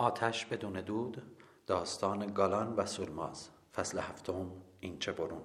[0.00, 1.22] آتش بدون دود
[1.66, 5.42] داستان گالان و سولماز فصل هفتم این چه برون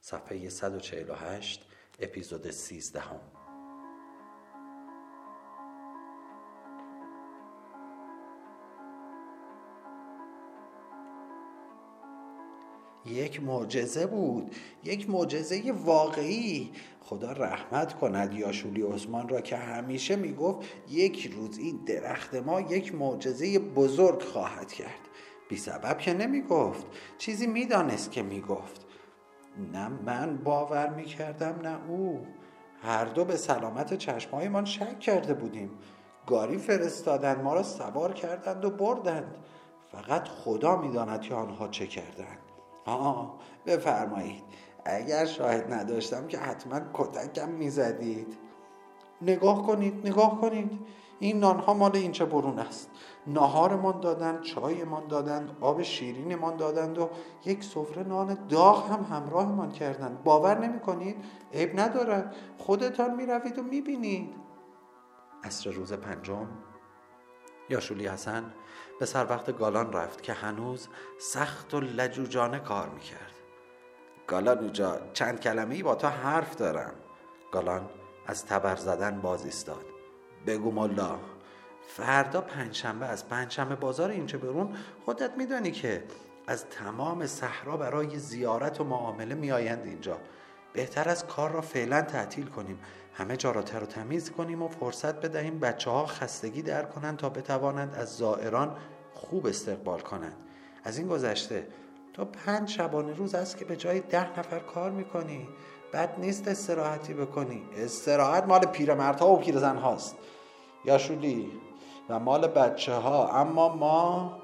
[0.00, 1.66] صفحه 148
[1.98, 3.20] اپیزود 13 هم.
[13.10, 14.54] یک معجزه بود.
[14.84, 16.72] یک معجزه واقعی.
[17.00, 22.94] خدا رحمت کند یاشولی عثمان را که همیشه می‌گفت یک روز این درخت ما یک
[22.94, 25.00] معجزه بزرگ خواهد کرد.
[25.48, 26.86] بی سبب که نمی‌گفت.
[27.18, 28.86] چیزی می‌دانست که می‌گفت.
[29.72, 32.26] نه من باور می‌کردم نه او.
[32.82, 35.70] هر دو به سلامت چشمهایمان شک کرده بودیم.
[36.26, 39.34] گاری فرستادند ما را سوار کردند و بردند.
[39.92, 42.38] فقط خدا می‌داند که آنها چه کردند.
[42.84, 44.42] آه بفرمایید.
[44.84, 48.38] اگر شاهد نداشتم که حتما کتکم می‌زدید.
[49.22, 50.80] نگاه کنید نگاه کنید.
[51.18, 52.90] این نانها مال اینچه برون است؟
[53.26, 57.10] ناهارمان دادند چایمان دادند آب شیرینمان دادند و
[57.44, 60.22] یک سفره نان داغ هم همراهمان کردند.
[60.24, 61.16] باور نمی کنید
[61.52, 64.34] عیب ندارد خودتان می روید و می بینید
[65.44, 66.48] اصر روز پنجم.
[67.70, 68.44] یاشولی حسن
[69.00, 73.34] به سر وقت گالان رفت که هنوز سخت و لجوجانه کار می‌کرد.
[74.26, 76.92] گالان جا چند کلمه با تا حرف دارم.
[77.52, 77.88] گالان
[78.26, 79.84] از تبر زدن باز ایستاد.
[80.46, 81.18] بگو ملا.
[81.86, 84.76] فردا پنجشنبه از پنجشنبه بازار اینچه برون.
[85.04, 86.04] خودت میدانی که
[86.46, 90.18] از تمام صحرا برای زیارت و معامله میآیند اینجا.
[90.72, 92.80] بهتر از کار را فعلا تعطیل کنیم.
[93.20, 97.16] همه جا را تر و تمیز کنیم و فرصت بدهیم بچه ها خستگی در کنند
[97.16, 98.76] تا بتوانند از زائران
[99.14, 100.36] خوب استقبال کنند.
[100.84, 101.66] از این گذشته
[102.12, 105.48] تو پنج شبانه روز است که به جای ده نفر کار می‌کنی.
[105.92, 107.62] بد نیست استراحتی بکنی.
[107.76, 110.16] استراحت مال پیرمردها و پیرزن هاست
[110.84, 111.50] یاشولی
[112.08, 114.38] و مال بچه ها اما ما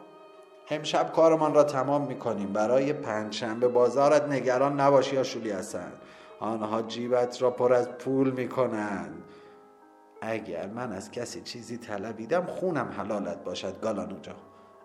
[0.70, 2.52] امشب کارمان را تمام می‌کنیم.
[2.52, 5.92] برای پنجشنبه بازارت نگران نباشی یاشولی هستن
[6.41, 9.22] آنها جیبت را پر از پول می‌کنند.
[10.21, 14.33] اگر من از کسی چیزی طلبیدم خونم حلالت باشد گالانو جا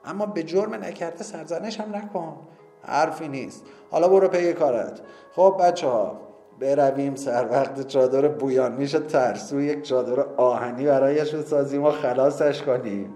[0.05, 2.47] اما به جرم نکرده سرزنش هم نکن.
[2.83, 3.65] حرفی نیست.
[3.91, 5.01] حالا برو پی کارت.
[5.31, 6.21] خب بچه ها
[6.59, 8.71] برویم سر وقت چادر بویان.
[8.71, 13.13] میشه ترسو یک چادر آهنی برایش بسازیم و خلاصش کنیم.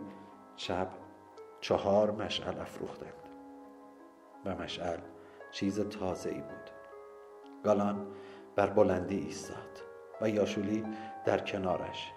[0.56, 0.88] شب
[1.62, 3.14] چهار مشعل افروختند.
[4.46, 4.98] و مشعل
[5.52, 6.70] چیز تازه ای بود.
[7.64, 8.08] گالان
[8.56, 9.58] بر بلندی ایستاد
[10.22, 10.84] و یاشولی
[11.26, 12.12] در کنارش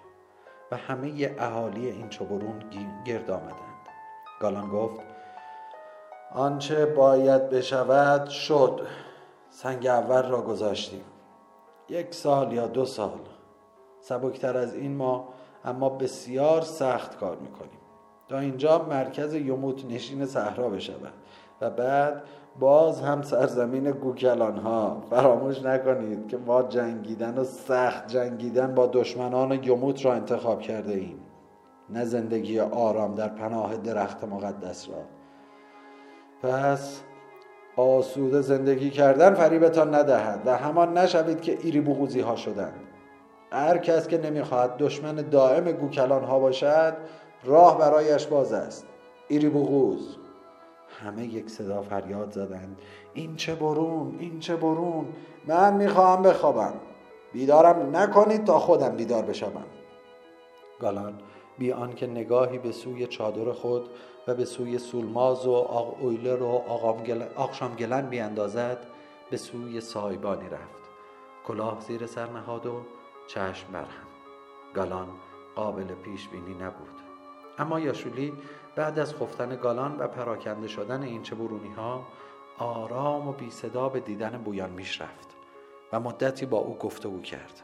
[0.73, 2.63] و همه اهالی این چوبرون
[3.05, 3.89] گرد آمدند.
[4.41, 5.01] گالان گفت
[6.33, 8.87] آنچه باید بشود شد.
[9.51, 11.05] سنگ اول را گذاشتیم.
[11.89, 13.19] یک سال یا دو سال.
[14.01, 15.29] سبکتر از این ما
[15.65, 17.79] اما بسیار سخت کار می‌کنیم.
[18.29, 21.13] تا اینجا مرکز یموت نشین صحرا بشود.
[21.61, 22.23] و بعد
[22.61, 29.65] باز هم سرزمین گوکلان ها فراموش نکنید که ما جنگیدن و سخت جنگیدن با دشمنان
[29.65, 31.21] یموت را انتخاب کرده ایم.
[31.91, 35.03] نه زندگی آرام در پناه درخت مقدس را.
[36.43, 37.03] پس
[37.77, 42.81] آسوده زندگی کردن فریبتان ندهد و همان نشوید که ایری بغوزی ها شدند
[43.53, 46.97] هر کس که نمی‌خواهد دشمن دائم گوکلان ها باشد
[47.45, 48.87] راه برایش باز است.
[49.29, 50.17] ایری بغوز.
[51.05, 52.79] همه یک صدا فریاد زدند.
[53.15, 55.07] این چه برون این چه برون؟
[55.47, 56.75] من می‌خواهم بخوابم.
[57.33, 59.65] بیدارم نکنید تا خودم بیدار بشوم.
[60.81, 61.15] گالان
[61.59, 63.91] بی آنکه نگاهی به سوی چادر خود
[64.27, 66.63] و به سوی سولماز و آق اویلر و
[67.37, 68.87] آقشام گلن بیاندازد
[69.31, 70.89] به سوی سایبانی رفت.
[71.47, 72.83] کلاه زیر سر نهاد و
[73.27, 74.09] چشم برهم.
[74.75, 75.09] گالان
[75.57, 77.08] قابل پیش بینی نبود.
[77.59, 78.33] اما یاشولی
[78.77, 82.07] بعد از خفتن گالان و پراکنده شدن این چه برونی ها
[82.59, 85.29] آرام و بی صدا به دیدن بویان میش رفت
[85.93, 87.63] و مدتی با او گفتگو کرد.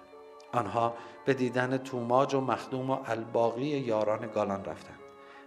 [0.53, 0.95] آنها
[1.25, 4.99] به دیدن توماج و مخدوم و الباقی یاران گالان رفتند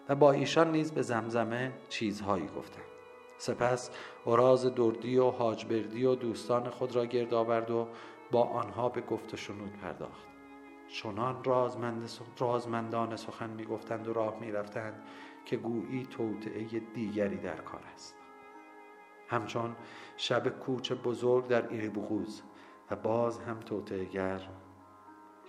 [0.09, 2.85] و با ایشان نیز به زمزمه چیزهایی گفتند.
[3.37, 3.91] سپس
[4.25, 7.87] اوراز دردی و حاجبردی و دوستان خود را گرد آورد و
[8.31, 10.36] با آنها به گفت و شنود پرداخت.
[10.87, 15.03] چنان رازمند رازمندان سخن می‌گفتند و راه می‌رفتند
[15.45, 18.15] که گویی توطعه دیگری در کار است.
[19.29, 19.75] همچون
[20.17, 22.41] شب کوچ بزرگ در ایریبوغوز
[22.91, 24.49] و باز هم توطعهگر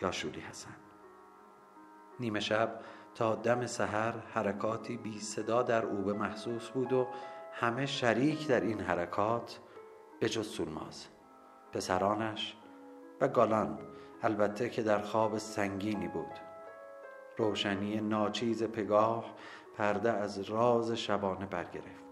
[0.03, 0.77] یاشولی حسن.
[2.21, 2.81] نیمه شب
[3.15, 7.07] تا دم سحر حرکاتی بی صدا در اوبه محسوس بود و
[7.53, 9.61] همه شریک در این حرکات
[10.21, 10.61] به جز
[11.73, 12.57] پسرانش
[13.21, 13.79] و گالان
[14.23, 16.41] البته که در خواب سنگینی بود.
[17.37, 19.25] روشنی ناچیز پگاه
[19.77, 22.09] پرده از راز شبانه برگرفت.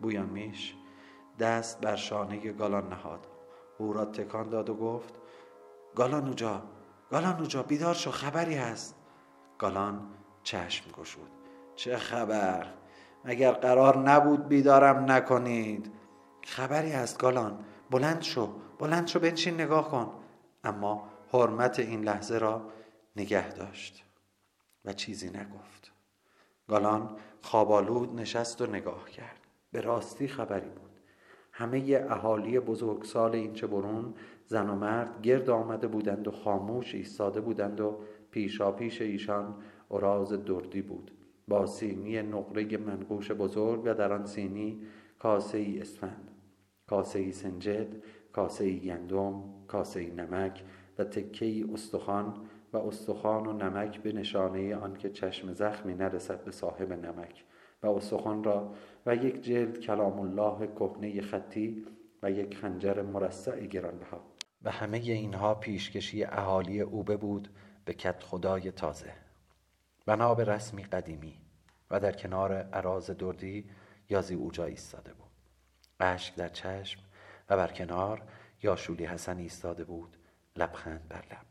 [0.00, 0.74] بویان میش
[1.38, 3.26] دست بر شانه گالان نهاد.
[3.78, 5.14] او را تکان داد و گفت
[5.94, 6.62] گالان اوجا
[7.10, 8.94] گالان اوجا بیدار شو خبری هست.
[9.58, 10.00] گالان
[10.42, 11.30] چشم گشود.
[11.76, 12.66] چه خبر؟
[13.24, 15.92] مگر قرار نبود بیدارم نکنید.
[16.44, 20.12] خبری هست گالان بلند شو بلند شو بنشین نگاه کن.
[20.64, 22.70] اما حرمت این لحظه را
[23.16, 24.04] نگه داشت
[24.84, 25.92] و چیزی نگفت.
[26.68, 29.40] گالان خوابالود نشست و نگاه کرد.
[29.72, 30.90] به راستی خبری بود.
[31.52, 34.14] همه اهالی بزرگسال این چه برون
[34.46, 37.98] زن و مرد گرد آمده بودند و خاموش ایستاده بودند و
[38.30, 39.54] پیشا پیش ایشان
[39.90, 41.10] اراز دردی بود.
[41.48, 44.82] با سینی نقره منقوش بزرگ و در آن سینی
[45.18, 46.30] کاسه ای اسفند
[46.86, 47.86] کاسه ای سنجد
[48.32, 50.64] کاسه ای گندم کاسه ای نمک
[51.00, 52.34] و تکه استخوان
[52.72, 57.44] و استخوان و نمک به نشانه آنکه چشم زخمی نرسد به صاحب نمک.
[57.82, 58.74] و استخوان را
[59.06, 61.86] و یک جلد کلام الله کهنه خطی
[62.22, 64.20] و یک خنجر مرصع گرانبها
[64.62, 67.48] و همه اینها پیشکشی اهالی اوبه بود
[67.84, 69.12] به کت خدای تازه.
[70.06, 71.38] بنا به رسمی قدیمی
[71.90, 73.70] و در کنار عراز دردی
[74.10, 75.30] یازی اوجا ایستاده بود.
[76.00, 77.00] اشک در چشم
[77.50, 78.22] و بر کنار
[78.62, 80.16] یاشولی حسن ایستاده بود.
[80.56, 81.46] لبخند بر لب.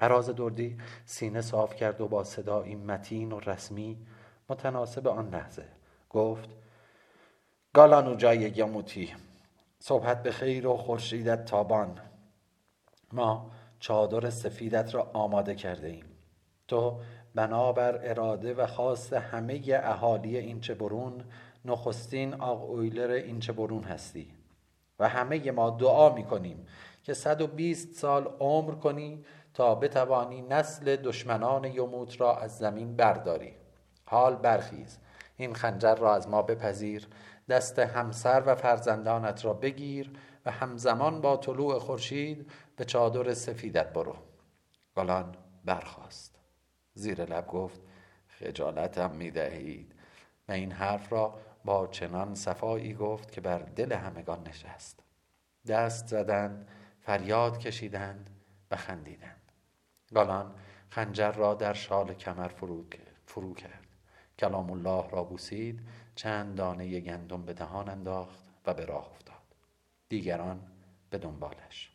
[0.00, 4.06] عراز دردی سینه صاف کرد و با صدایی متین و رسمی
[4.48, 5.68] متناسب آن لحظه.
[6.10, 6.48] گفت
[7.74, 9.14] گالانو جای گموتی
[9.78, 12.00] صبحت به خیر و خورشیدت تابان.
[13.12, 13.50] ما
[13.80, 16.04] چادر سفیدت را آماده کرده ایم.
[16.68, 17.00] تو
[17.34, 21.24] بنابر اراده و خواست همه اهالی اینچه برون
[21.64, 24.34] نخستین آق اویلر اینچه برون هستی.
[24.98, 26.66] و همه ما دعا می کنیم
[27.02, 29.24] که 120 سال عمر کنی
[29.54, 33.54] تا بتوانی نسل دشمنان یموت را از زمین برداری.
[34.06, 34.98] حال برخیز.
[35.36, 37.08] این خنجر را از ما بپذیر.
[37.48, 40.10] دست همسر و فرزندانت را بگیر
[40.46, 44.16] و همزمان با طلوع خورشید به چادر سفیدت برو.
[44.96, 46.38] گلان برخواست
[46.94, 47.80] زیر لب گفت
[48.28, 49.94] خجالتم می‌دهید.
[50.48, 55.02] و این حرف را با چنان صفایی گفت که بر دل همگان نشست.
[55.66, 56.68] دست زدند
[57.10, 58.30] فریاد کشیدند
[58.70, 59.52] و خندیدند.
[60.14, 60.54] گالان
[60.90, 62.84] خنجر را در شال کمر فرو,
[63.26, 63.86] فرو کرد.
[64.38, 65.80] کلام الله را بوسید
[66.14, 69.36] چند دانه گندم به دهان انداخت و به راه افتاد.
[70.08, 70.60] دیگران
[71.10, 71.90] به دنبالش.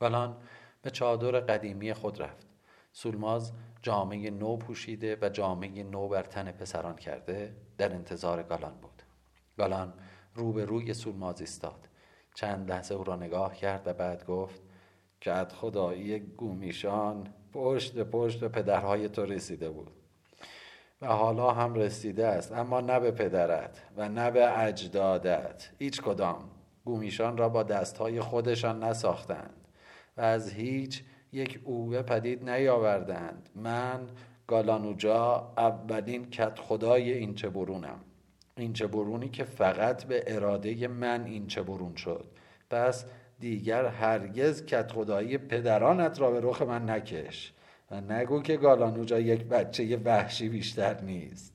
[0.00, 0.36] گالان
[0.82, 2.46] به چادر قدیمی خود رفت.
[2.92, 3.52] سولماز
[3.82, 9.02] جامعه نو پوشیده و جامعه نو بر تن پسران کرده در انتظار گالان بود.
[9.58, 9.94] گالان
[10.34, 11.88] روی سولماز ایستاد.
[12.34, 14.62] چند لحظه او را نگاه کرد و بعد گفت
[15.20, 19.90] کت خدایی گومیشان پشت پشت پدرهای تو رسیده بود
[21.02, 25.70] و حالا هم رسیده است اما نه به پدرت و نه به اجدادت.
[25.78, 26.50] هیچ کدام.
[26.84, 29.68] گومیشان را با دستهای خودشان نساختند
[30.16, 33.48] و از هیچ یک اوبه پدید نیاوردند.
[33.54, 34.06] من
[34.46, 38.00] گالانوجا اولین کت خدای اینچه برونم.
[38.56, 42.26] اینچه برونی که فقط به اراده من اینچه برون شد.
[42.70, 43.04] پس
[43.38, 47.52] دیگر هرگز کت خدایی پدرانت را به رخ من نکش
[47.90, 51.54] و نگو که گالانوجا یک بچه وحشی بیشتر نیست.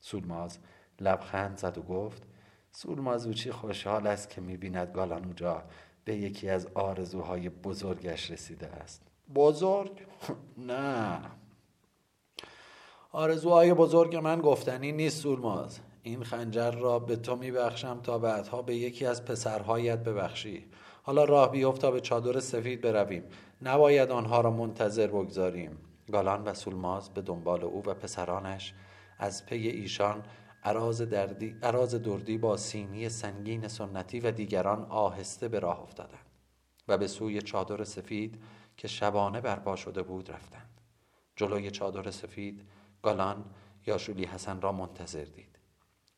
[0.00, 0.58] سولماز
[1.00, 2.22] لبخند زد و گفت
[2.72, 5.62] سولمازوچی خوشحال است که می‌بیند گالانوجا
[6.04, 9.02] به یکی از آرزوهای بزرگش رسیده است.
[9.34, 10.06] بزرگ؟
[10.68, 11.20] نه.
[13.12, 15.80] آرزوهای بزرگ من گفتنی نیست سولماز.
[16.06, 20.64] این خنجر را به تو میبخشم تا بعدها به یکی از پسرهایت ببخشی.
[21.02, 23.22] حالا راه بیفت تا به چادر سفید برویم.
[23.62, 25.78] نباید آنها را منتظر بگذاریم.
[26.12, 28.74] گالان و سولماز به دنبال او و پسرانش
[29.18, 30.22] از پی ایشان
[30.64, 36.26] عراز, دردی، عراز دردی با سینی سنگین سنتی و دیگران آهسته به راه افتادند
[36.88, 38.42] و به سوی چادر سفید
[38.76, 40.80] که شبانه برپا شده بود رفتند.
[41.36, 42.66] جلوی چادر سفید
[43.02, 43.44] گالان
[43.86, 45.53] یاشولی حسن را منتظر دید.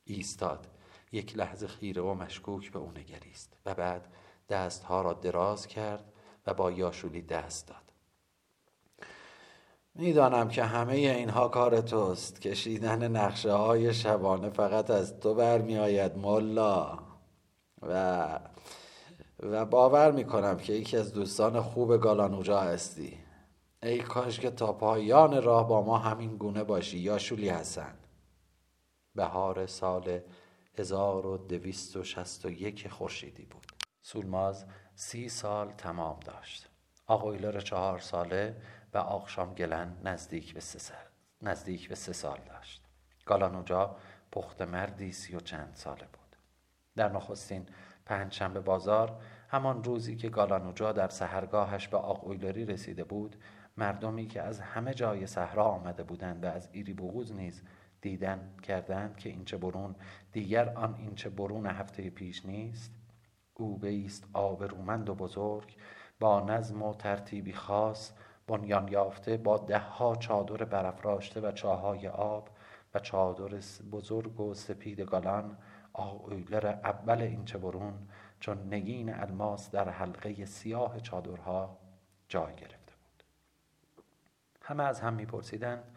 [0.07, 0.67] ایستاد.
[1.13, 4.09] یک لحظه خیره و مشکوک به او نگریست و بعد
[4.49, 6.13] دستها را دراز کرد
[6.47, 7.83] و با یاشولی دست داد.
[9.95, 12.41] می‌دانم که همه اینها کار توست.
[12.41, 16.99] کشیدن نقشه های شبانه فقط از تو برمیآید ملا.
[17.83, 18.39] و
[19.43, 23.19] و باور می‌کنم که یکی از دوستان خوب گالانوجا هستی.
[23.83, 27.95] ای کاش که تا پایان راه با ما همین گونه باشی یا شولی حسن.
[29.17, 30.21] بهار سال
[30.79, 33.73] 1261 خورشیدی بود.
[34.03, 36.71] سولماز سی سال تمام داشت.
[37.07, 38.57] آقویلر چهار ساله
[38.95, 40.95] و آقشام گلن نزدیک به سه,
[41.43, 42.83] نزدیک به سه سال داشت.
[43.27, 43.97] گالانوجا
[44.33, 46.37] پخت مردی سی و چند ساله بود.
[46.97, 47.67] در نخستین
[48.07, 53.37] پنجشنبه بازار همان روزی که گالانوجا در سهرگاهش به آقویلری رسیده بود
[53.77, 57.63] مردمی که از همه جای صحرا آمده بودند و از ایری بغوز نیز
[58.07, 59.95] دیدن کردند که اینچه برون
[60.33, 62.93] دیگر آن اینچه برون هفته پیش نیست.
[63.55, 65.77] او بیست آبرومند و بزرگ
[66.21, 68.13] با نظم و ترتیبی خاص
[68.47, 72.49] بنیان یافته با دهها چادر برافراشته و چاهای آب
[72.95, 73.59] و چادر
[73.93, 75.59] بزرگ و سپید گالان
[75.93, 78.09] آویلر اول اینچه برون
[78.41, 81.79] چون نگین الماس در حلقه سیاه چادرها
[82.29, 83.23] جای گرفته بود.
[84.63, 85.96] همه از هم میپرسیدند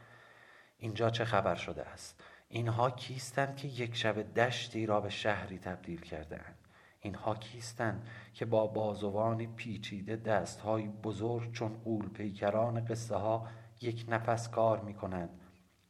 [0.79, 6.01] اینجا چه خبر شده است؟ اینها کیستند که یک شب دشتی را به شهری تبدیل
[6.01, 6.55] کرده اند.
[7.01, 13.47] اینها کیستند که با بازوان پیچیده دستهای بزرگ چون قول پیکران قصه ها
[13.81, 15.29] یک نفس کار می کنند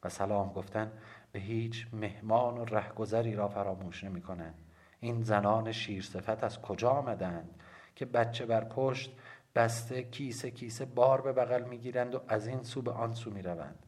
[0.03, 0.91] و سلام گفتن
[1.31, 4.55] به هیچ مهمان و رهگذری را فراموش نمی کنند
[5.00, 7.62] این زنان شیرصفت از کجا آمدند
[7.96, 9.12] که بچه بر پشت
[9.55, 13.41] بسته کیسه کیسه بار به بغل می‌گیرند و از این سو به آن سو می
[13.41, 13.86] روند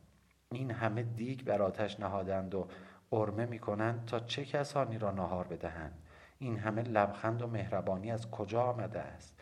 [0.51, 2.67] این همه دیگ بر آتش نهادند و
[3.11, 6.01] قرمه می کنند تا چه کسانی را نهار بدهند؟
[6.39, 9.39] این همه لبخند و مهربانی از کجا آمده است؟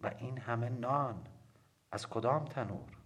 [0.00, 1.26] و این همه نان
[1.92, 2.96] از کدام تنور؟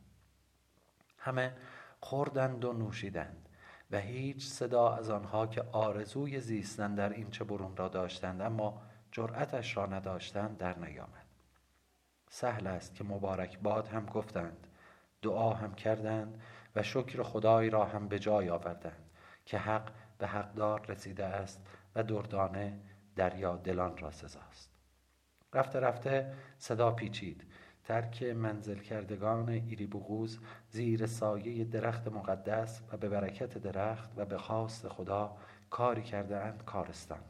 [1.19, 1.53] همه
[2.01, 3.49] خوردند و نوشیدند
[3.91, 8.83] و هیچ صدا از آنها که آرزوی زیستن در این چه برون را داشتند اما
[9.13, 11.27] جرأتش را نداشتند در نیامد.
[12.31, 14.67] سهل است که مبارک باد هم گفتند
[15.23, 16.41] دعا هم کردند
[16.79, 19.11] و شکر خدای را هم به جای آوردند
[19.45, 22.81] که حق به حقدار رسیده است و دردانه
[23.17, 24.71] دریا دلان را سزاست.
[25.53, 27.45] رفته رفته صدا پیچید.
[27.85, 30.39] ترک منزل کردگان ایری بغوز
[30.71, 35.37] زیر سایه درخت مقدس و به برکت درخت و به خواست خدا
[35.71, 37.23] کاری کرده اند کارستان.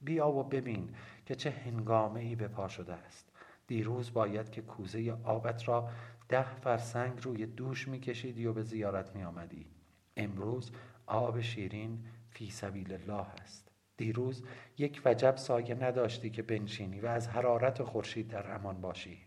[0.00, 0.94] بیا و ببین
[1.26, 3.32] که چه هنگامه ای به پا شده است.
[3.66, 5.88] دیروز باید که کوزه آبت را
[6.30, 9.66] ده فرسنگ روی دوش میکشیدی و به زیارت می آمدی.
[10.16, 10.70] امروز
[11.06, 11.98] آب شیرین
[12.30, 13.68] فی سبیل الله است.
[13.96, 14.42] دیروز
[14.78, 19.18] یک وجب سایه نداشتی که بنشینی و از حرارت خورشید در امان باشی.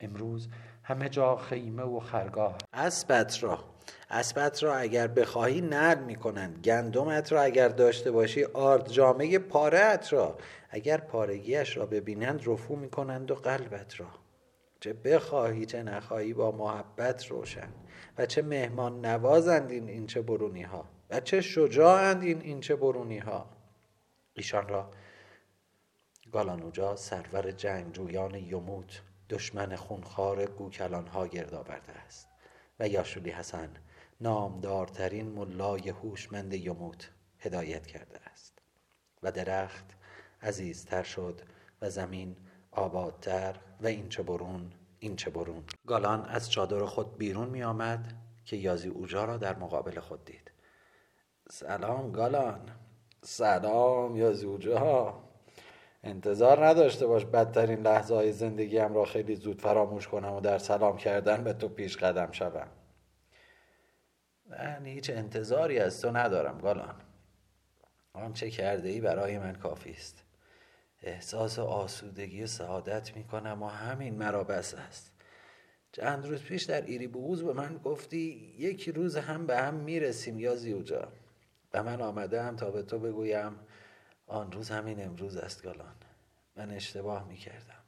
[0.00, 0.48] امروز
[0.82, 3.64] همه جا خیمه و خرگاه اسبت را
[4.10, 6.64] اسبت را اگر بخواهی نرم می‌کنند.
[6.64, 10.38] گندمت را اگر داشته باشی آرد جامعه پارهت را.
[10.70, 14.06] اگر پارگیش را ببینند رفو می‌کنند و قلبت را.
[14.80, 17.68] چه بخواهی چه نخواهی با محبت روشن
[18.18, 22.76] و چه مهمان نوازند این این چه برونی ها و چه شجاعند این این چه
[22.76, 23.46] برونی ها
[24.32, 24.90] ایشان را
[26.32, 32.28] گالانوجا سرور جنگجویان یموت دشمن خونخوار گوکلان ها گرد آورده است
[32.80, 33.70] و یاشولی حسن
[34.20, 38.58] نامدارترین ملای هوشمند یموت هدایت کرده است
[39.22, 39.84] و درخت
[40.42, 41.40] عزیزتر شد
[41.82, 42.36] و زمین
[42.70, 45.64] آبادتر و این چه برون این چه برون.
[45.86, 50.50] گالان از چادر خود بیرون می آمد که یازی اوجا را در مقابل خود دید.
[51.50, 52.60] سلام گالان.
[53.22, 55.12] سلام یا زوجه
[56.02, 60.96] انتظار نداشته باش بدترین لحظه های زندگیم را خیلی زود فراموش کنم و در سلام
[60.96, 62.68] کردن به تو پیش قدم شوم.
[64.46, 66.94] من هیچ انتظاری از تو ندارم گالان.
[68.12, 70.27] آنچه کرده ای برای من کافی است.
[71.02, 75.12] احساس آسودگی و سعادت می کنم و همین مرا بس است.
[75.92, 80.38] چند روز پیش در ایری بوز به من گفتی یک روز هم به هم می‌رسیم
[80.38, 81.08] یا زیوجا
[81.74, 83.52] و من آمده تا به تو بگویم
[84.26, 85.94] آن روز همین امروز است گالان
[86.56, 87.82] من اشتباه می کردم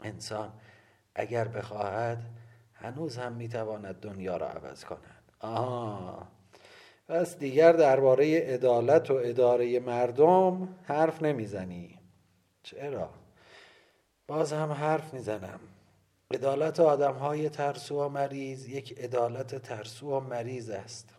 [0.00, 0.52] انسان
[1.14, 2.22] اگر بخواهد
[2.74, 5.32] هنوز هم می تواند دنیا را عوض کند.
[5.40, 6.28] آه.
[7.08, 11.99] پس دیگر درباره عدالت و اداره مردم حرف نمی‌زنی.
[12.62, 13.10] چرا؟
[14.26, 15.60] باز هم حرف می‌زنم.
[16.34, 21.14] عدالت آدم های ترسو و مریض یک عدالت ترسو و مریض است.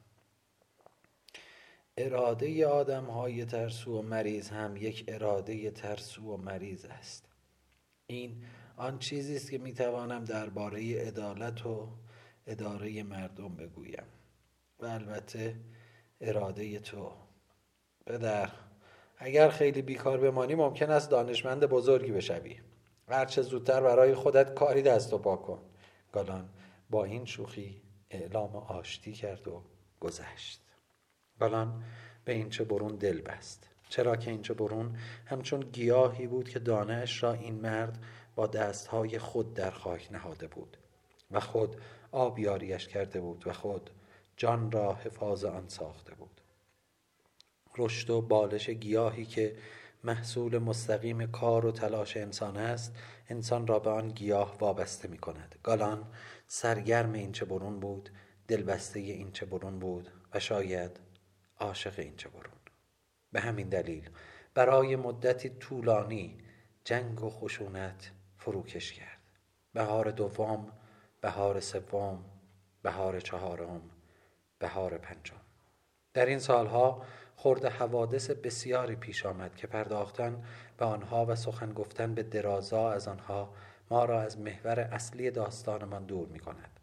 [1.98, 7.26] اراده آدم های ترسو و مریض هم یک اراده ترسو و مریض است.
[8.08, 8.44] این
[8.78, 11.88] آن چیزی است که می توانم درباره عدالت و
[12.48, 14.06] اداره مردم بگویم.
[14.80, 15.56] و البته
[16.22, 17.12] اراده تو.
[18.06, 18.50] پدر
[19.24, 22.60] اگر خیلی بیکار بمانی ممکن است دانشمند بزرگی بشوی.
[23.08, 25.60] هرچه زودتر برای خودت کاری دست و پا کن.
[26.12, 26.50] گالان
[26.90, 29.64] با این شوخی اعلام آشتی کرد و
[30.00, 30.62] گذشت.
[31.40, 31.84] گالان
[32.26, 33.70] به اینچه برون دل بست.
[33.90, 38.04] چرا که اینچه برون؟ همچون گیاهی بود که دانش را این مرد
[38.36, 40.78] با دستهای خود در خاک نهاده بود
[41.32, 41.76] و خود
[42.12, 43.90] آبیاریش کرده بود و خود
[44.38, 46.31] جان را حفاظ آن ساخته بود.
[47.78, 49.56] رشد و بالش گیاهی که
[50.04, 52.96] محصول مستقیم کار و تلاش انسان است
[53.30, 56.08] انسان را به آن گیاه وابسته می کند گالان
[56.48, 58.10] سرگرم این چه برون بود
[58.48, 61.00] دلبسته این چه برون بود و شاید
[61.60, 62.60] عاشق این چه برون.
[63.32, 64.10] به همین دلیل
[64.54, 66.38] برای مدتی طولانی
[66.84, 69.22] جنگ و خشونت فروکش کرد.
[69.74, 70.72] بهار دوم
[71.22, 72.26] بهار سوم
[72.84, 73.82] بهار چهارم
[74.60, 75.42] بهار پنجم.
[76.14, 77.06] در این سالها
[77.42, 80.44] خورد حوادث بسیاری پیش آمد که پرداختن
[80.78, 83.54] به آنها و سخن گفتن به درازا از آنها
[83.90, 86.80] ما را از محور اصلی داستانمان دور می کند.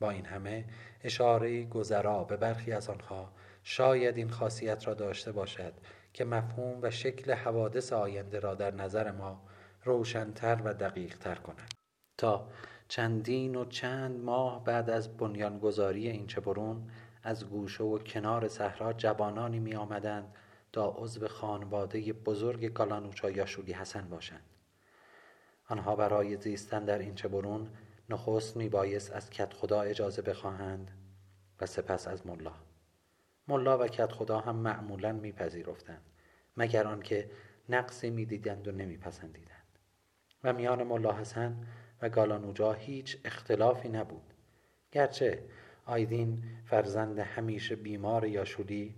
[0.00, 0.64] با این همه
[1.04, 5.72] اشاره گذرا به برخی از آنها شاید این خاصیت را داشته باشد
[6.12, 9.42] که مفهوم و شکل حوادث آینده را در نظر ما
[9.84, 11.74] روشنتر و دقیقتر کند
[12.18, 12.48] تا
[12.88, 16.90] چندین و چند ماه بعد از بنیانگذاری این چپرون
[17.26, 20.34] از گوشه و کنار صحرا جوانانی می آمدند
[20.72, 24.44] تا عضو خانواده بزرگ گالانوچا یا شولی حسن باشند.
[25.68, 27.70] آنها برای زیستن در این چبرون
[28.10, 30.90] نخست می بایست از کت خدا اجازه بخواهند
[31.60, 32.52] و سپس از ملا.
[33.48, 36.02] ملا و کت خدا هم معمولا میپذیرفتند
[36.56, 37.30] مگر آنکه
[37.68, 39.78] نقصی می‌دیدند و نمیپسندیدند.
[40.44, 41.66] و میان ملا حسن
[42.02, 44.34] و گالانوجا هیچ اختلافی نبود
[44.92, 45.42] گرچه
[45.86, 48.94] آیدین فرزند همیشه بیمار یاشولی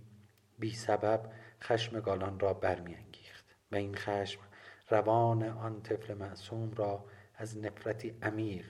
[0.59, 1.31] بی سبب
[1.61, 4.41] خشم گالان را برمیانگیخت و این خشم
[4.89, 7.05] روان آن طفل معصوم را
[7.35, 8.65] از نفرتی عمیق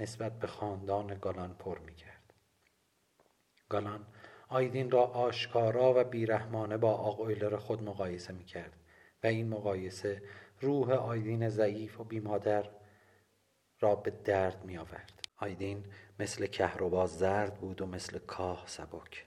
[0.00, 2.32] نسبت به خاندان گالان پر می کرد.
[3.68, 4.06] گالان
[4.48, 8.72] آیدین را آشکارا و بیرحمانه با آقویلر خود مقایسه می کرد
[9.22, 10.22] و این مقایسه
[10.60, 12.70] روح آیدین ضعیف و بیمادر
[13.80, 15.12] را به درد می آورد.
[15.36, 15.84] آیدین
[16.18, 19.26] مثل کهربا زرد بود و مثل کاه سبک.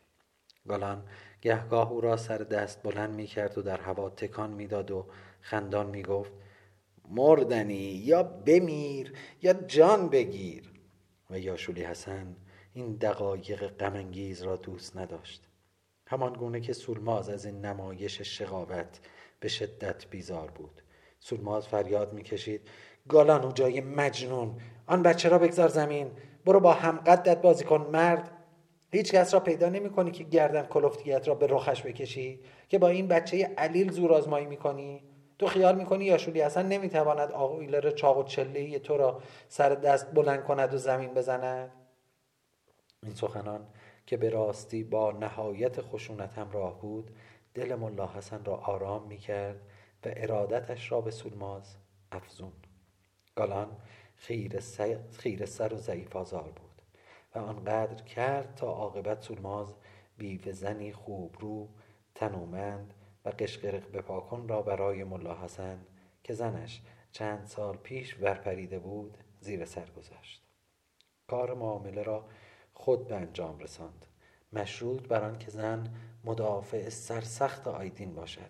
[0.67, 1.03] گالان
[1.41, 5.05] گهگاه او را سر دست بلند می کرد و در هوا تکان می‌داد و
[5.41, 6.33] خندان می گفت
[7.09, 10.71] مردنی یا بمیر یا جان بگیر.
[11.29, 12.35] و یاشولی حسن
[12.73, 15.47] این دقایق غمانگیز را دوست نداشت.
[16.07, 18.99] همان گونه که سولماز از این نمایش شقاوت
[19.39, 20.81] به شدت بیزار بود.
[21.19, 22.61] سولماز فریاد می‌کشید
[23.07, 26.11] گالانو جای مجنون آن بچه را بگذار زمین.
[26.47, 28.31] برو با هم قدت بازی کن مرد.
[28.91, 32.87] هیچ کس را پیدا نمی کنی که گردن کلفتیت را به رخش بکشی که با
[32.87, 35.03] این بچه علیل زور آزمایی می کنی
[35.39, 40.43] تو خیال می‌کنی یاشولی اصلا نمی‌تواند آقویلر چاق و چله تو را سر دست بلند
[40.43, 41.71] کند و زمین بزند.
[43.03, 43.67] این سخنان
[44.05, 47.11] که به راستی با نهایت خشونت همراه بود
[47.53, 49.61] دل ملا حسن را آرام می‌کرد
[50.05, 51.75] و ارادتش را به سولماز
[52.11, 52.51] افزون.
[53.35, 53.67] گالان
[54.17, 54.59] خیر,
[55.11, 56.81] خیر سر و ضعیف آزار بود
[57.35, 59.75] و آنقدر کرد تا عاقبت سولماز
[60.17, 61.69] بیوه زنی خوب رو
[62.15, 62.93] تنومند
[63.25, 65.85] و قشقرق بپاکن را برای ملا حسن
[66.23, 70.43] که زنش چند سال پیش ورپریده بود زیر سر گذاشت.
[71.27, 72.25] کار معامله را
[72.73, 74.05] خود به انجام رساند.
[74.53, 75.93] مشروط بر آن که زن
[76.25, 78.49] مدافع سرسخت آیدین باشد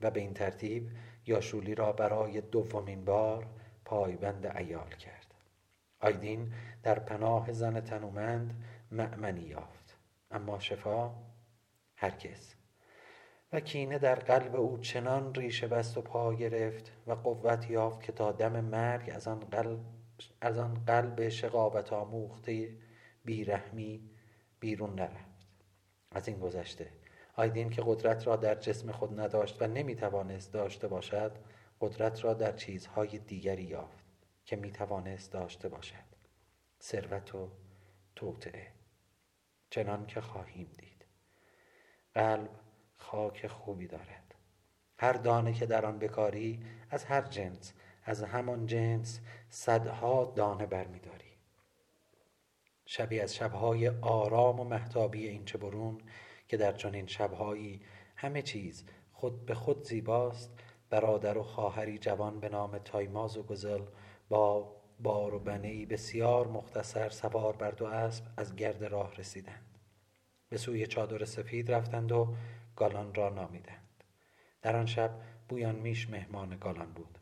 [0.00, 0.90] و به این ترتیب
[1.26, 3.46] یاشولی را برای دومین بار
[3.92, 5.34] پایبند ایال کرد.
[6.00, 6.52] آیدین
[6.82, 9.96] در پناه زن تنومند معمنی یافت.
[10.30, 11.14] اما شفا
[11.96, 12.54] هرگز.
[13.52, 18.12] و کینه در قلب او چنان ریشه بست و پا گرفت و قوت یافت که
[18.12, 19.80] تا دم مرگ از آن قلب,
[20.40, 22.76] از آن قلب شقابت آموخته
[23.24, 24.10] بیرحمی
[24.60, 25.46] بیرون نرفت.
[26.10, 26.88] از این گذشته
[27.36, 31.32] آیدین که قدرت را در جسم خود نداشت و نمی توانست داشته باشد
[31.82, 34.04] قدرت را در چیزهای دیگری یافت
[34.44, 36.12] که می توانست داشته باشد.
[36.82, 37.48] ثروت و
[38.16, 38.68] توطعه
[39.70, 41.04] چنان که خواهیم دید.
[42.14, 42.50] قلب
[42.96, 44.34] خاک خوبی دارد.
[44.98, 47.72] هر دانه که در آن بکاری از هر جنس
[48.04, 51.32] از همان جنس صدها دانه برمیداری.
[52.86, 56.00] شبی از شبهای آرام و محتابی این برون
[56.48, 57.82] که در چنین شبهایی
[58.16, 60.61] همه چیز خود به خود زیباست
[60.92, 63.82] برادر و خواهری جوان به نام تایماز و گزل
[64.28, 69.78] با بار و بنهی بسیار مختصر سوار بر دو اسب از گرد راه رسیدند.
[70.48, 72.34] به سوی چادر سفید رفتند و
[72.76, 74.04] گالان را نامیدند.
[74.62, 75.10] در آن شب
[75.48, 77.18] بویان میش مهمان گالان بود.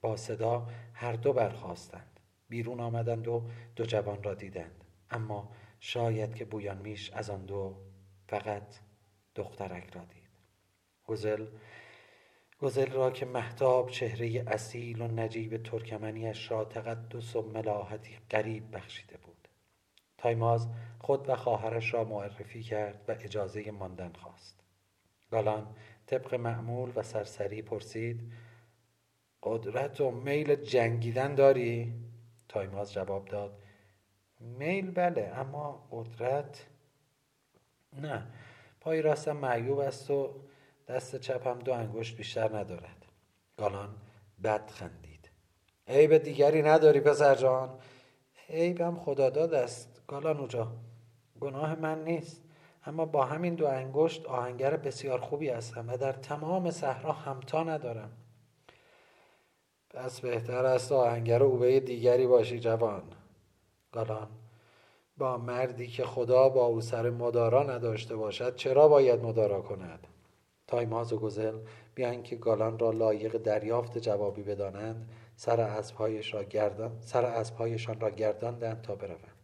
[0.00, 3.42] با صدا هر دو برخواستند بیرون آمدند و
[3.76, 4.84] دو جوان را دیدند.
[5.10, 7.76] اما شاید که بویان میش از آن دو
[8.28, 8.78] فقط
[9.34, 10.28] دخترک را دید.
[11.04, 11.46] گزل
[12.62, 19.16] گزل را که محتاب چهره اصیل و نجیب ترکمنیش را تقدس و ملاحتی قریب بخشیده
[19.16, 19.48] بود.
[20.18, 24.60] تایماز خود و خواهرش را معرفی کرد و اجازه ماندن خواست.
[25.30, 25.66] گالان
[26.06, 28.32] طبق معمول و سرسری پرسید
[29.42, 31.94] قدرت و میل جنگیدن داری؟
[32.48, 33.62] تایماز جواب داد
[34.40, 36.66] میل بله اما قدرت
[37.92, 38.26] نه.
[38.80, 40.34] پای راستم معیوب است و
[40.92, 43.06] دست چپم دو انگشت بیشتر ندارد.
[43.56, 43.88] گالان
[44.44, 45.30] بد خندید.
[45.88, 47.78] عیب دیگری نداری پسر جان.
[48.48, 50.02] عیبم خداداد است.
[50.08, 50.72] گالان اوجا
[51.40, 52.42] گناه من نیست.
[52.86, 58.10] اما با همین دو انگشت آهنگر بسیار خوبی هستم و در تمام صحرا همتا ندارم.
[59.90, 63.02] پس بهتر است آهنگر اوبه دیگری باشی جوان.
[63.92, 64.28] گالان
[65.18, 70.06] با مردی که خدا با او سر مدارا نداشته باشد چرا باید مدارا کند؟
[70.72, 71.58] تایماز و گزل
[71.94, 78.10] بیان که گالان را لایق دریافت جوابی بدانند سر اسبهایش را گردان سر اسبهایشان را
[78.10, 79.42] گرداندند تا بروند.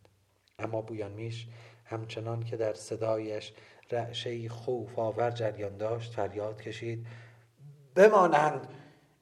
[0.58, 1.46] اما بویان میش
[1.84, 3.52] همچنان که در صدایش
[3.90, 7.06] رعشه خوف آور جریان داشت فریاد کشید
[7.94, 8.66] بمانند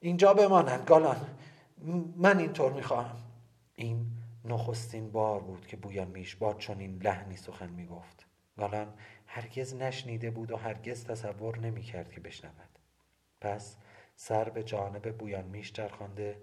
[0.01, 1.17] اینجا بمانند گالان
[2.17, 3.17] من اینطور می‌خواهم.
[3.75, 4.07] این
[4.45, 8.27] نخستین بار بود که بویان میش با چنین لحنی سخن می‌گفت.
[8.59, 8.95] گالان
[9.27, 12.79] هرگز نشنیده بود و هرگز تصور نمی‌کرد که بشنود.
[13.41, 13.77] پس
[14.17, 16.37] سر به جانب بویان میش چرخانده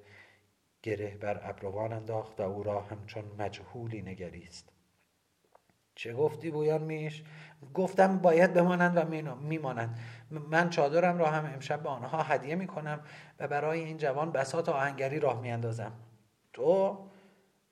[0.84, 4.70] گره بر ابروان انداخت و او را همچون مجهولی نگریست.
[5.96, 7.24] چه گفتی بویان میش؟
[7.74, 10.00] گفتم باید بمانند و میمانند.
[10.32, 13.00] من چادرم را هم امشب به آنها هدیه می‌کنم
[13.40, 15.92] و برای این جوان بسات آهنگری راه میاندازم.
[16.54, 16.98] تو؟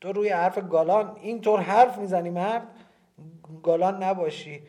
[0.02, 2.67] تو روی حرف گالان اینطور حرف می‌زنی مرد؟
[3.63, 4.67] گالان نباشی.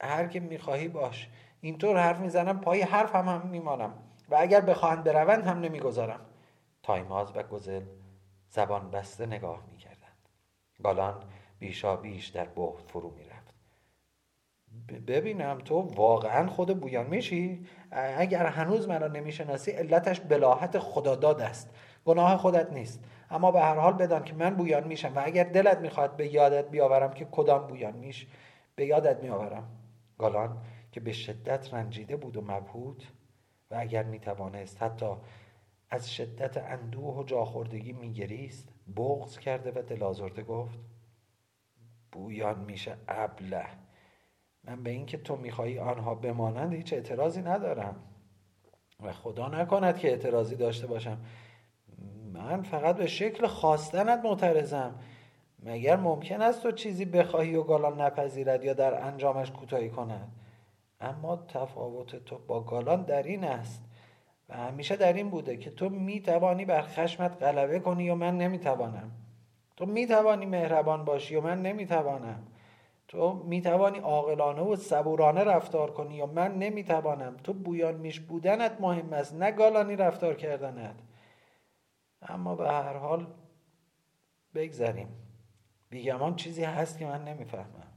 [0.00, 1.28] هر که می‌خواهی باش.
[1.60, 3.94] اینطور حرف می‌زنم پای حرف هم, هم میمانم.
[4.28, 6.20] و اگر بخواهند بروند هم نمی‌گذارم.
[6.82, 7.82] تایماز و گزل
[8.48, 10.28] زبان بسته نگاه می‌کردند.
[10.82, 11.14] گالان
[11.58, 13.54] بیشا بیش در بهت فرو می‌رفت.
[15.06, 21.70] ببینم تو واقعا خود بویان میشی؟ اگر هنوز مرا نمی‌شناسی علتش بلاحت خداداد است.
[22.04, 23.04] گناه خودت نیست.
[23.30, 25.12] اما به هر حال بدان که من بویان میشم.
[25.16, 28.26] و اگر دلت می‌خواد به یادت بیاورم که کدام بویان میش
[28.76, 29.68] به یادت میآورم.
[30.18, 33.12] گالان که به شدت رنجیده بود و مبهوت
[33.70, 35.16] و اگر می‌توانست حتی
[35.90, 40.78] از شدت اندوه و جاخوردگی میگریست بغض کرده و دلازرده گفت
[42.12, 43.66] بویان میشه ابله.
[44.64, 47.96] من به اینکه تو می‌خواهی آنها بمانند هیچ اعتراضی ندارم.
[49.02, 51.24] و خدا نکند که اعتراضی داشته باشم.
[52.32, 55.00] من فقط به شکل خواستنت معترضم.
[55.62, 60.32] مگر ممکن است تو چیزی بخواهی و گالان نپذیرد یا در انجامش کوتاهی کند؟
[61.00, 63.84] اما تفاوت تو با گالان در این است
[64.48, 69.10] و همیشه در این بوده که تو می‌توانی بر خشمت غلبه کنی و من نمی‌توانم.
[69.76, 72.46] تو می‌توانی مهربان باشی و من نمی‌توانم.
[73.08, 77.36] تو می‌توانی عاقلانه و صبورانه رفتار کنی و من نمی‌توانم.
[77.44, 80.94] تو بویان میش بودنت مهم است نه گالانی رفتار کردنت.
[82.22, 83.26] اما به هر حال
[84.54, 85.08] بگذریم.
[85.90, 87.92] بیگمان چیزی هست که من نمی‌فهمم.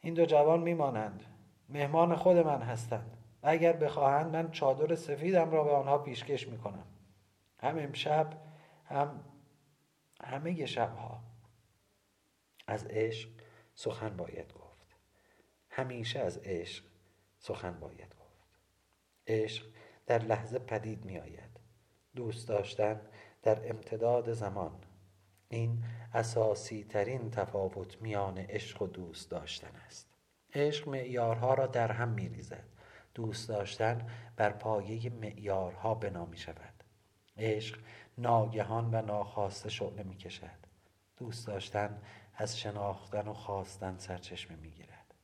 [0.00, 1.24] این دو جوان میمانند.
[1.68, 3.16] مهمان خود من هستند.
[3.42, 6.86] اگر بخواهند من چادر سفیدم را به آنها پیشکش می‌کنم.
[7.58, 8.42] هم امشب
[8.84, 9.24] هم
[10.24, 11.20] همه شبها.
[12.66, 13.28] از عشق
[13.74, 14.96] سخن باید گفت.
[15.70, 16.84] همیشه از عشق
[17.38, 18.58] سخن باید گفت.
[19.26, 19.66] عشق
[20.06, 21.60] در لحظه پدید می آید
[22.14, 23.00] دوست داشتن
[23.42, 24.80] در امتداد زمان.
[25.54, 30.08] این اساسی ترین تفاوت میان عشق و دوست داشتن است.
[30.54, 32.64] عشق معیارها را در هم می ریزد
[33.14, 36.84] دوست داشتن بر پایه معیارها بنا می شود
[37.36, 37.78] عشق
[38.18, 40.64] ناگهان و ناخواسته شعله می کشد
[41.16, 42.02] دوست داشتن
[42.34, 45.14] از شناختن و خواستن سرچشمه می گیرد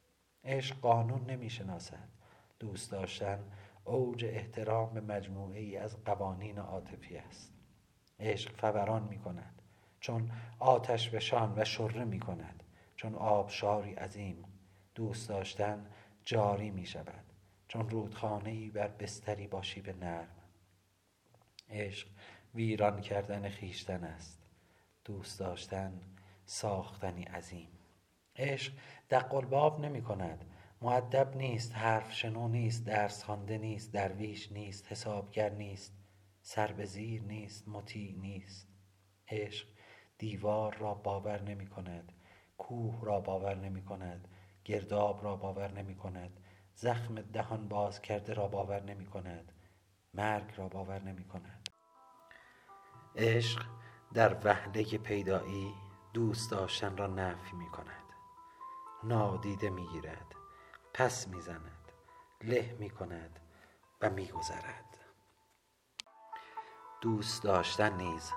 [0.45, 2.09] عشق قانون نمی شناسد
[2.59, 3.45] دوست داشتن
[3.85, 7.53] اوج احترام به مجموعه ای از قوانین عاطفی است.
[8.21, 9.60] عشق فوران می کند
[10.01, 12.63] چون آتش بشان و شره می کند.
[12.97, 14.45] چون آبشاری عظیم
[14.95, 15.87] دوست داشتن
[16.25, 17.25] جاری می شود.
[17.69, 20.37] چون رودخانه ای بر بستری باشی به نرم.
[21.71, 22.09] عشق
[22.55, 24.43] ویران کردن خیشتن است.
[25.05, 26.01] دوست داشتن
[26.45, 27.69] ساختنی عظیم.
[28.37, 28.73] عشق
[29.11, 30.45] دق باب نمی کند.
[30.83, 35.95] معدب نیست حرف شنو نیست درس خوانده نیست درویش نیست حسابگر نیست
[36.43, 38.69] سر به زیر نیست مطیع نیست.
[39.29, 39.67] عشق
[40.21, 42.13] دیوار را باور نمی کند
[42.59, 44.29] کوه را باور نمی کند
[44.65, 46.41] گرداب را باور نمی کند
[46.75, 49.53] زخم دهان باز کرده را باور نمی کند
[50.15, 51.69] مرگ را باور نمی کند
[53.17, 53.67] عشق
[54.15, 55.75] در وحله پیدایی
[56.13, 58.05] دوست داشتن را نفی می کند
[59.05, 60.35] نادیده می گیرد
[60.95, 61.93] پس می زند
[62.43, 63.41] له می کند
[64.01, 64.97] و می گذرد
[67.01, 68.33] دوست داشتن نیز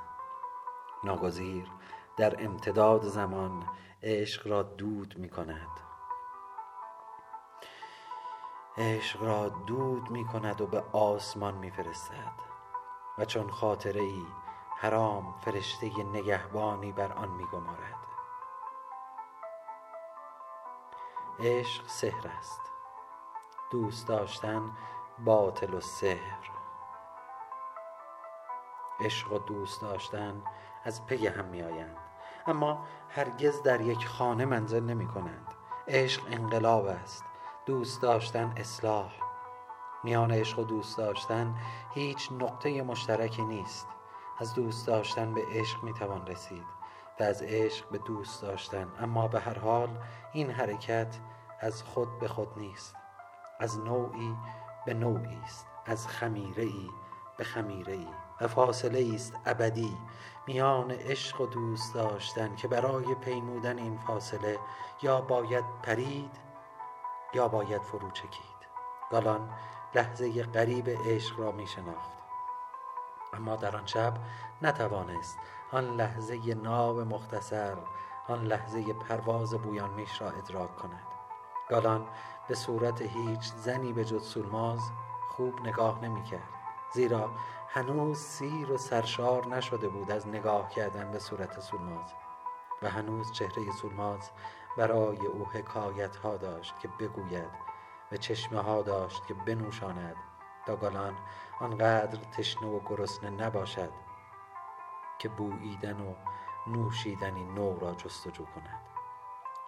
[1.04, 1.72] ناگزیر
[2.18, 3.63] در امتداد زمان
[4.04, 5.68] عشق را دود می کند.
[8.78, 12.34] عشق را دود می کند و به آسمان می فرستد.
[13.18, 14.26] و چون خاطره ای
[14.78, 17.96] حرام فرشته نگهبانی بر آن می گمارد.
[21.39, 22.62] عشق سحر است.
[23.72, 24.72] دوست داشتن
[25.20, 26.50] باطل و سحر.
[29.00, 30.44] عشق و دوست داشتن
[30.84, 31.98] از پی هم می آیند
[32.48, 35.48] اما هرگز در یک خانه منزل نمی کنند
[35.88, 37.24] عشق انقلاب است.
[37.65, 39.12] دوست داشتن اصلاح.
[40.04, 41.56] میان عشق و دوست داشتن
[41.93, 43.88] هیچ نقطه مشترکی نیست.
[44.39, 46.65] از دوست داشتن به عشق می توان رسید
[47.19, 48.91] و از عشق به دوست داشتن.
[49.00, 49.89] اما به هر حال
[50.34, 51.19] این حرکت
[51.60, 52.96] از خود به خود نیست.
[53.60, 54.36] از نوعی
[54.86, 55.67] به نوعی است.
[55.86, 56.89] از خمیره ای
[57.38, 58.08] به خمیره ای
[58.47, 59.97] فاصله است ابدی
[60.47, 64.60] میان عشق و دوست داشتن که برای پیمودن این فاصله
[65.01, 66.32] یا باید پرید
[67.34, 68.53] یا باید فرو چکید.
[69.12, 69.49] گالان
[69.95, 72.12] لحظه قریب عشق را می شناخت.
[73.34, 74.13] اما در آن شب
[74.62, 75.38] نتوانست
[75.71, 77.77] آن لحظه ناب مختصر
[78.27, 81.08] آن لحظه پرواز بویان میش را ادراک کند.
[81.69, 82.08] گالان
[82.47, 84.82] به صورت هیچ زنی به جز سولماز
[85.29, 86.53] خوب نگاه نمی کرد.
[86.93, 87.32] زیرا
[87.67, 92.13] هنوز سیر و سرشار نشده بود از نگاه کردن به صورت سولماز
[92.82, 94.32] و هنوز چهره سولماز
[94.77, 97.49] برای او حکایت ها داشت که بگوید
[98.12, 100.15] و چشمه ها داشت که بنوشاند.
[100.65, 101.13] تا گالان
[101.60, 103.91] آنقدر تشنه و گرسنه نباشد
[105.19, 106.13] که بوییدن و
[106.67, 108.92] نوشیدنی نو را جستجو کند.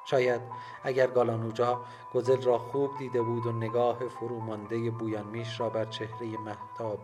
[0.06, 0.42] شاید
[0.84, 6.38] اگر گالانوجا گزل را خوب دیده بود و نگاه فرومانده بویان میش را بر چهره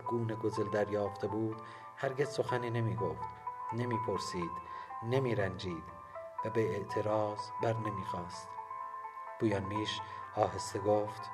[0.08, 1.56] گون گزل دریافته بود
[1.96, 3.28] هرگز سخنی نمی گفت
[3.72, 4.50] نمی پرسید
[5.02, 5.84] نمی رنجید
[6.44, 8.48] و به اعتراض بر نمی خواست
[9.40, 10.00] بویان میش
[10.36, 11.30] آهسته گفت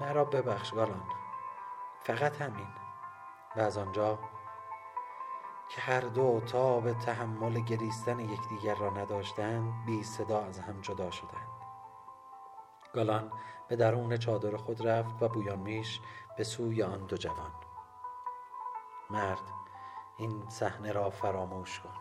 [0.00, 1.02] مرا ببخش گالان
[2.00, 2.66] فقط همین.
[3.56, 4.18] و از آنجا
[5.68, 11.10] که هر دو تا به تحمل گریستن یکدیگر را نداشتند بی صدا از هم جدا
[11.10, 11.48] شدند.
[12.94, 13.32] گالان
[13.68, 16.00] به درون چادر خود رفت و بویان میش
[16.36, 17.52] به سوی آن دو جوان.
[19.10, 19.52] مرد
[20.16, 21.94] این صحنه را فراموش کن.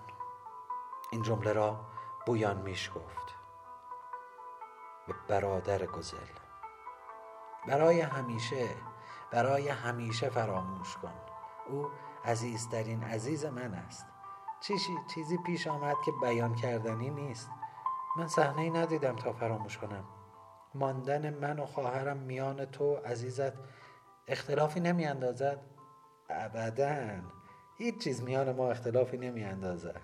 [1.12, 1.80] این جمله را
[2.26, 3.36] بویان میش گفت.
[5.08, 6.18] به برادر گزل.
[7.68, 8.70] برای همیشه
[9.32, 11.14] برای همیشه فراموش کن.
[11.68, 11.90] او
[12.26, 14.06] عزیزترین عزیز من است.
[14.62, 17.50] چیزی چیزی پیش آمد که بیان کردنی نیست.
[18.18, 20.04] من صحنه ای ندیدم تا فراموش کنم.
[20.76, 23.54] ماندن من و خواهرم میان تو عزیزت
[24.28, 25.62] اختلافی نمی اندازد
[26.30, 27.22] ابدا.
[27.78, 30.02] هیچ چیز میان ما اختلافی نمی اندازد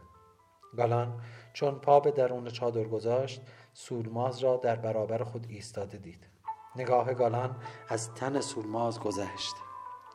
[0.78, 1.22] گالان
[1.54, 3.42] چون پا به درون چادر گذاشت
[3.74, 6.28] سولماز را در برابر خود ایستاده دید.
[6.76, 7.56] نگاه گالان
[7.90, 9.56] از تن سولماز گذشت.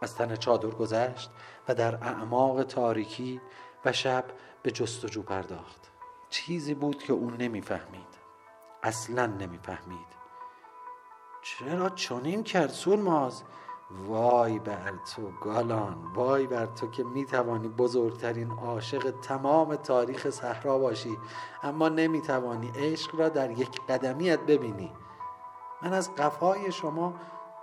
[0.03, 1.31] از تن چادر گذشت
[1.69, 3.41] و در اعماق تاریکی
[3.85, 4.25] و شب
[4.63, 5.91] به جستجو پرداخت.
[6.31, 8.15] چیزی بود که او نمی‌فهمید.
[8.83, 10.15] اصلا نمی‌فهمید.
[11.43, 13.43] چرا چنین کرد سولماز
[13.91, 21.19] وای بر تو گالان وای بر تو که می‌توانی بزرگترین عاشق تمام تاریخ صحرا باشی
[21.63, 24.93] اما نمی‌توانی عشق را در یک قدمیت ببینی.
[25.83, 27.15] من از قفای شما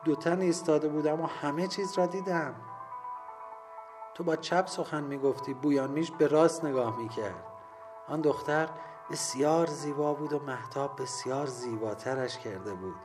[0.06, 2.56] دوتن ایستاده بودم و همه چیز را دیدم.
[4.14, 7.44] تو با چپ سخن می‌گفتی بویان میش به راست نگاه می‌کرد.
[8.08, 8.70] آن دختر
[9.12, 12.96] بسیار زیبا بود و محتاب بسیار زیباترش کرده بود.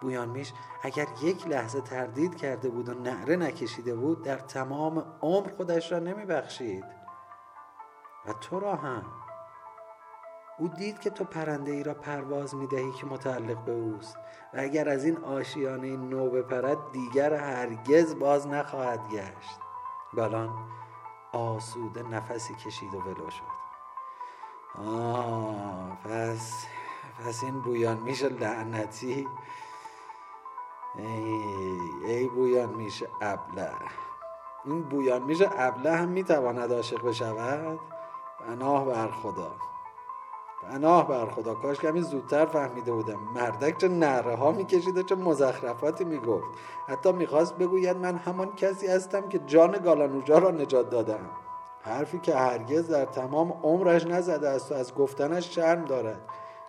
[0.00, 5.48] بویان میش اگر یک لحظه تردید کرده بود و نعره نکشیده بود در تمام عمر
[5.56, 6.84] خودش را نمیبخشید.
[8.26, 9.02] و تو را هم.
[10.58, 14.16] او دید که تو پرنده ای را پرواز می دهی که متعلق به اوست
[14.54, 19.60] و اگر از این آشیانه نو بپرد دیگر هرگز باز نخواهد گشت.
[20.12, 20.50] بالان
[21.32, 23.58] آسوده نفسی کشید و ولو شد.
[24.84, 26.66] آه پس
[27.18, 29.28] پس این بویان میشه لعنتی؟
[30.96, 31.04] ای,
[32.04, 33.70] ای بویان میشه ابله.
[34.64, 37.80] این بویان میشه ابله هم می‌تواند عاشق بشود؟
[38.38, 39.50] پناه بر خدا.
[40.62, 41.54] پناه بر خدا.
[41.54, 43.18] کاش کمی زودتر فهمیده بودم.
[43.34, 46.46] مردک چه نره ها می‌کشید و چه مزخرفاتی می‌گفت.
[46.88, 51.30] حتی می‌خواست بگوید من همان کسی هستم که جان گالانوجا را نجات دادم
[51.82, 56.20] حرفی که هرگز در تمام عمرش نزده است و از گفتنش شرم دارد.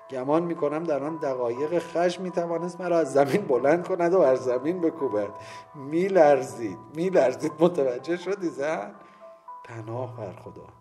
[0.10, 4.82] گمان می‌کنم در آن دقایق خش می‌توانست مرا از زمین بلند کند و از زمین
[4.82, 5.30] بکوبد.
[5.76, 6.78] میلرزید.
[6.96, 7.52] میلرزید.
[7.60, 8.92] متوجه شدی زن؟
[9.64, 10.79] پناه بر خدا.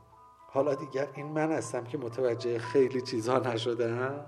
[0.58, 4.26] حالا دیگر این من هستم که متوجه خیلی چیزها نشدم.